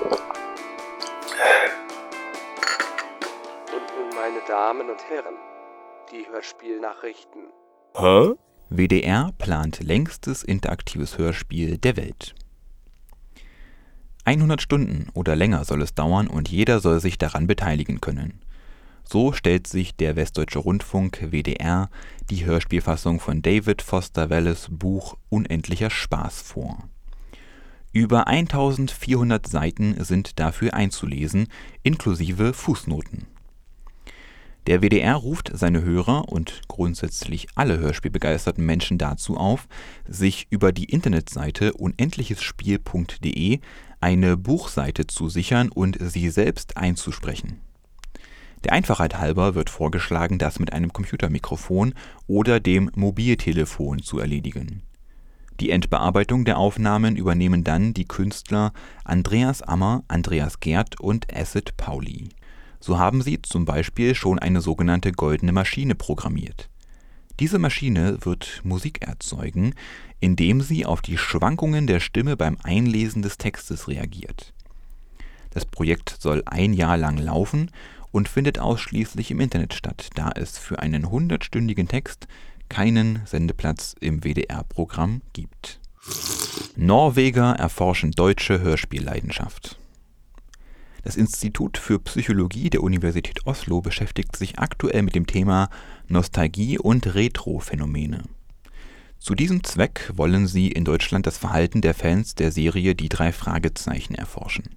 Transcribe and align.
Und 0.00 0.10
nun, 3.96 4.08
meine 4.14 4.40
Damen 4.48 4.90
und 4.90 5.02
Herren, 5.08 5.34
die 6.10 6.26
Hörspielnachrichten. 6.30 7.42
Hä? 7.96 8.34
WDR 8.70 9.32
plant 9.36 9.82
längstes 9.82 10.42
interaktives 10.42 11.18
Hörspiel 11.18 11.76
der 11.78 11.96
Welt. 11.96 12.34
100 14.24 14.62
Stunden 14.62 15.08
oder 15.14 15.36
länger 15.36 15.64
soll 15.64 15.82
es 15.82 15.94
dauern 15.94 16.28
und 16.28 16.48
jeder 16.48 16.80
soll 16.80 17.00
sich 17.00 17.18
daran 17.18 17.46
beteiligen 17.46 18.00
können. 18.00 18.40
So 19.04 19.32
stellt 19.32 19.66
sich 19.66 19.96
der 19.96 20.16
Westdeutsche 20.16 20.60
Rundfunk 20.60 21.32
WDR 21.32 21.90
die 22.30 22.46
Hörspielfassung 22.46 23.20
von 23.20 23.42
David 23.42 23.82
Foster 23.82 24.30
Wallace 24.30 24.68
Buch 24.70 25.16
Unendlicher 25.28 25.90
Spaß 25.90 26.40
vor. 26.40 26.88
Über 27.92 28.26
1400 28.26 29.46
Seiten 29.46 30.02
sind 30.02 30.40
dafür 30.40 30.72
einzulesen, 30.72 31.48
inklusive 31.82 32.54
Fußnoten. 32.54 33.26
Der 34.66 34.80
WDR 34.80 35.16
ruft 35.16 35.50
seine 35.52 35.82
Hörer 35.82 36.28
und 36.28 36.62
grundsätzlich 36.68 37.48
alle 37.54 37.78
hörspielbegeisterten 37.78 38.64
Menschen 38.64 38.96
dazu 38.96 39.36
auf, 39.36 39.66
sich 40.08 40.46
über 40.48 40.72
die 40.72 40.84
Internetseite 40.84 41.74
unendlichesspiel.de 41.74 43.60
eine 44.00 44.36
Buchseite 44.38 45.06
zu 45.06 45.28
sichern 45.28 45.68
und 45.68 45.98
sie 46.00 46.30
selbst 46.30 46.78
einzusprechen. 46.78 47.60
Der 48.64 48.72
Einfachheit 48.72 49.18
halber 49.18 49.54
wird 49.54 49.68
vorgeschlagen, 49.68 50.38
das 50.38 50.60
mit 50.60 50.72
einem 50.72 50.92
Computermikrofon 50.94 51.92
oder 52.26 52.58
dem 52.60 52.90
Mobiltelefon 52.94 54.02
zu 54.02 54.18
erledigen. 54.18 54.82
Die 55.62 55.70
Endbearbeitung 55.70 56.44
der 56.44 56.58
Aufnahmen 56.58 57.14
übernehmen 57.14 57.62
dann 57.62 57.94
die 57.94 58.04
Künstler 58.04 58.72
Andreas 59.04 59.62
Ammer, 59.62 60.02
Andreas 60.08 60.58
Gerd 60.58 60.98
und 60.98 61.32
Acid 61.32 61.76
Pauli. 61.76 62.30
So 62.80 62.98
haben 62.98 63.22
sie 63.22 63.40
zum 63.42 63.64
Beispiel 63.64 64.16
schon 64.16 64.40
eine 64.40 64.60
sogenannte 64.60 65.12
Goldene 65.12 65.52
Maschine 65.52 65.94
programmiert. 65.94 66.68
Diese 67.38 67.60
Maschine 67.60 68.18
wird 68.22 68.60
Musik 68.64 69.02
erzeugen, 69.02 69.74
indem 70.18 70.62
sie 70.62 70.84
auf 70.84 71.00
die 71.00 71.16
Schwankungen 71.16 71.86
der 71.86 72.00
Stimme 72.00 72.36
beim 72.36 72.58
Einlesen 72.64 73.22
des 73.22 73.38
Textes 73.38 73.86
reagiert. 73.86 74.52
Das 75.50 75.64
Projekt 75.64 76.16
soll 76.18 76.42
ein 76.44 76.72
Jahr 76.72 76.96
lang 76.96 77.18
laufen 77.18 77.70
und 78.10 78.28
findet 78.28 78.58
ausschließlich 78.58 79.30
im 79.30 79.38
Internet 79.38 79.74
statt, 79.74 80.10
da 80.16 80.32
es 80.34 80.58
für 80.58 80.80
einen 80.80 81.08
hundertstündigen 81.08 81.86
Text 81.86 82.26
keinen 82.72 83.20
Sendeplatz 83.26 83.94
im 84.00 84.24
WDR-Programm 84.24 85.20
gibt. 85.34 85.78
Norweger 86.74 87.52
erforschen 87.52 88.12
deutsche 88.12 88.60
Hörspielleidenschaft. 88.60 89.78
Das 91.04 91.16
Institut 91.16 91.76
für 91.76 91.98
Psychologie 91.98 92.70
der 92.70 92.82
Universität 92.82 93.46
Oslo 93.46 93.82
beschäftigt 93.82 94.36
sich 94.36 94.58
aktuell 94.58 95.02
mit 95.02 95.14
dem 95.14 95.26
Thema 95.26 95.68
Nostalgie 96.08 96.78
und 96.78 97.14
Retro-Phänomene. 97.14 98.22
Zu 99.18 99.34
diesem 99.34 99.62
Zweck 99.64 100.10
wollen 100.14 100.46
sie 100.46 100.68
in 100.68 100.86
Deutschland 100.86 101.26
das 101.26 101.36
Verhalten 101.36 101.82
der 101.82 101.92
Fans 101.92 102.36
der 102.36 102.50
Serie 102.50 102.94
Die 102.94 103.10
drei 103.10 103.32
Fragezeichen 103.32 104.14
erforschen. 104.14 104.70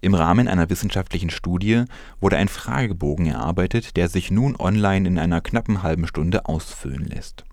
Im 0.00 0.14
Rahmen 0.14 0.48
einer 0.48 0.70
wissenschaftlichen 0.70 1.30
Studie 1.30 1.84
wurde 2.20 2.36
ein 2.36 2.48
Fragebogen 2.48 3.26
erarbeitet, 3.26 3.96
der 3.96 4.08
sich 4.08 4.30
nun 4.30 4.56
online 4.56 5.08
in 5.08 5.18
einer 5.18 5.40
knappen 5.40 5.82
halben 5.82 6.06
Stunde 6.06 6.46
ausfüllen 6.46 7.04
lässt. 7.04 7.44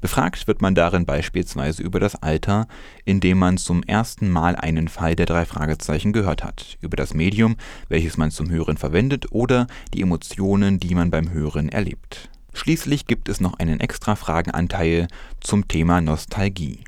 Befragt 0.00 0.46
wird 0.46 0.62
man 0.62 0.74
darin 0.74 1.04
beispielsweise 1.04 1.82
über 1.82 2.00
das 2.00 2.14
Alter, 2.14 2.66
in 3.04 3.20
dem 3.20 3.38
man 3.38 3.58
zum 3.58 3.82
ersten 3.82 4.30
Mal 4.30 4.56
einen 4.56 4.88
Fall 4.88 5.14
der 5.14 5.26
drei 5.26 5.44
Fragezeichen 5.44 6.14
gehört 6.14 6.42
hat, 6.42 6.78
über 6.80 6.96
das 6.96 7.12
Medium, 7.12 7.56
welches 7.88 8.16
man 8.16 8.30
zum 8.30 8.48
Hören 8.48 8.78
verwendet 8.78 9.26
oder 9.30 9.66
die 9.92 10.00
Emotionen, 10.00 10.80
die 10.80 10.94
man 10.94 11.10
beim 11.10 11.30
Hören 11.30 11.68
erlebt. 11.68 12.30
Schließlich 12.54 13.06
gibt 13.06 13.28
es 13.28 13.40
noch 13.40 13.58
einen 13.58 13.78
extra 13.80 14.16
Fragenanteil 14.16 15.06
zum 15.40 15.68
Thema 15.68 16.00
Nostalgie. 16.00 16.84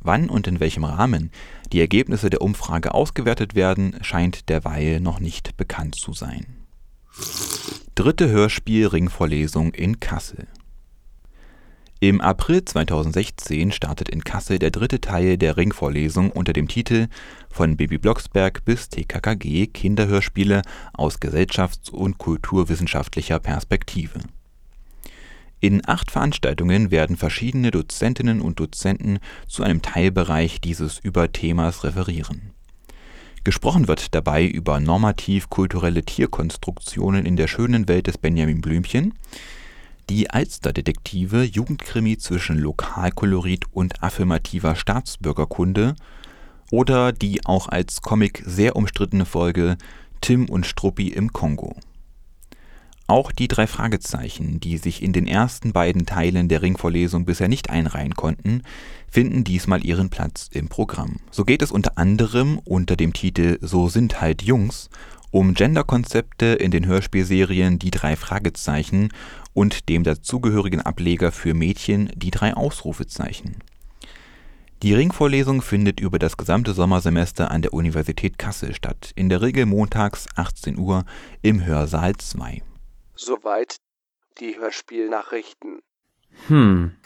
Wann 0.00 0.30
und 0.30 0.46
in 0.46 0.60
welchem 0.60 0.84
Rahmen 0.84 1.30
die 1.72 1.80
Ergebnisse 1.80 2.30
der 2.30 2.40
Umfrage 2.40 2.94
ausgewertet 2.94 3.54
werden, 3.54 3.96
scheint 4.02 4.48
derweil 4.48 5.00
noch 5.00 5.20
nicht 5.20 5.56
bekannt 5.56 5.94
zu 5.94 6.12
sein. 6.12 6.46
Dritte 7.94 8.28
Hörspiel-Ringvorlesung 8.28 9.74
in 9.74 10.00
Kassel. 10.00 10.46
Im 12.02 12.22
April 12.22 12.64
2016 12.64 13.72
startet 13.72 14.08
in 14.08 14.24
Kassel 14.24 14.58
der 14.58 14.70
dritte 14.70 15.02
Teil 15.02 15.36
der 15.36 15.58
Ringvorlesung 15.58 16.30
unter 16.30 16.54
dem 16.54 16.66
Titel 16.66 17.08
Von 17.50 17.76
Baby 17.76 17.98
Blocksberg 17.98 18.64
bis 18.64 18.88
TKKG 18.88 19.66
Kinderhörspiele 19.66 20.62
aus 20.94 21.20
gesellschafts- 21.20 21.90
und 21.90 22.16
kulturwissenschaftlicher 22.16 23.38
Perspektive 23.38 24.20
in 25.60 25.86
acht 25.86 26.10
Veranstaltungen 26.10 26.90
werden 26.90 27.16
verschiedene 27.16 27.70
Dozentinnen 27.70 28.40
und 28.40 28.58
Dozenten 28.58 29.18
zu 29.46 29.62
einem 29.62 29.82
Teilbereich 29.82 30.60
dieses 30.60 30.98
Überthemas 30.98 31.84
referieren. 31.84 32.52
Gesprochen 33.44 33.88
wird 33.88 34.14
dabei 34.14 34.46
über 34.46 34.80
normativ-kulturelle 34.80 36.02
Tierkonstruktionen 36.02 37.24
in 37.24 37.36
der 37.36 37.46
schönen 37.46 37.88
Welt 37.88 38.06
des 38.06 38.18
Benjamin 38.18 38.60
Blümchen, 38.60 39.14
die 40.10 40.30
Alsterdetektive, 40.30 41.44
Jugendkrimi 41.44 42.18
zwischen 42.18 42.58
Lokalkolorit 42.58 43.64
und 43.72 44.02
affirmativer 44.02 44.74
Staatsbürgerkunde 44.74 45.94
oder 46.70 47.12
die 47.12 47.46
auch 47.46 47.68
als 47.68 48.02
Comic 48.02 48.42
sehr 48.44 48.76
umstrittene 48.76 49.24
Folge 49.24 49.76
Tim 50.20 50.48
und 50.48 50.66
Struppi 50.66 51.08
im 51.08 51.32
Kongo 51.32 51.76
auch 53.10 53.32
die 53.32 53.48
drei 53.48 53.66
Fragezeichen, 53.66 54.60
die 54.60 54.78
sich 54.78 55.02
in 55.02 55.12
den 55.12 55.26
ersten 55.26 55.72
beiden 55.72 56.06
Teilen 56.06 56.48
der 56.48 56.62
Ringvorlesung 56.62 57.24
bisher 57.24 57.48
nicht 57.48 57.68
einreihen 57.68 58.14
konnten, 58.14 58.62
finden 59.10 59.42
diesmal 59.42 59.84
ihren 59.84 60.10
Platz 60.10 60.48
im 60.52 60.68
Programm. 60.68 61.16
So 61.30 61.44
geht 61.44 61.60
es 61.60 61.72
unter 61.72 61.98
anderem 61.98 62.60
unter 62.64 62.94
dem 62.94 63.12
Titel 63.12 63.58
So 63.60 63.88
sind 63.88 64.20
halt 64.20 64.42
Jungs 64.42 64.88
um 65.32 65.54
Genderkonzepte 65.54 66.46
in 66.46 66.70
den 66.70 66.86
Hörspielserien 66.86 67.78
Die 67.78 67.90
drei 67.90 68.16
Fragezeichen 68.16 69.08
und 69.54 69.88
dem 69.88 70.04
dazugehörigen 70.04 70.80
Ableger 70.80 71.32
für 71.32 71.54
Mädchen 71.54 72.10
Die 72.14 72.30
drei 72.30 72.54
Ausrufezeichen. 72.54 73.56
Die 74.82 74.94
Ringvorlesung 74.94 75.62
findet 75.62 76.00
über 76.00 76.18
das 76.18 76.36
gesamte 76.36 76.72
Sommersemester 76.72 77.50
an 77.50 77.62
der 77.62 77.74
Universität 77.74 78.38
Kassel 78.38 78.74
statt, 78.74 79.12
in 79.14 79.28
der 79.28 79.42
Regel 79.42 79.66
montags 79.66 80.26
18 80.36 80.78
Uhr 80.78 81.04
im 81.42 81.64
Hörsaal 81.64 82.16
2. 82.16 82.62
Soweit 83.22 83.76
die 84.38 84.56
Hörspielnachrichten. 84.56 85.82
Hm. 86.48 86.96